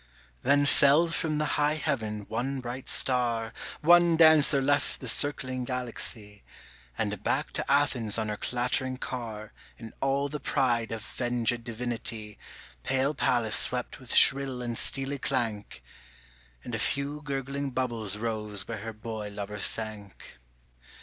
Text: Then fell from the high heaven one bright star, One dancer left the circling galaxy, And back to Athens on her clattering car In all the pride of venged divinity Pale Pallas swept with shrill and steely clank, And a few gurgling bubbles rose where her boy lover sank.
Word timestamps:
Then 0.41 0.65
fell 0.65 1.09
from 1.09 1.37
the 1.37 1.45
high 1.61 1.75
heaven 1.75 2.21
one 2.27 2.59
bright 2.59 2.89
star, 2.89 3.53
One 3.81 4.17
dancer 4.17 4.59
left 4.59 4.99
the 4.99 5.07
circling 5.07 5.63
galaxy, 5.63 6.41
And 6.97 7.21
back 7.21 7.51
to 7.53 7.71
Athens 7.71 8.17
on 8.17 8.27
her 8.27 8.35
clattering 8.37 8.97
car 8.97 9.53
In 9.77 9.93
all 10.01 10.27
the 10.27 10.39
pride 10.39 10.91
of 10.91 11.03
venged 11.03 11.63
divinity 11.63 12.39
Pale 12.81 13.13
Pallas 13.13 13.55
swept 13.55 13.99
with 13.99 14.15
shrill 14.15 14.63
and 14.63 14.75
steely 14.75 15.19
clank, 15.19 15.83
And 16.63 16.73
a 16.73 16.79
few 16.79 17.21
gurgling 17.21 17.69
bubbles 17.69 18.17
rose 18.17 18.67
where 18.67 18.79
her 18.79 18.93
boy 18.93 19.27
lover 19.29 19.59
sank. 19.59 20.39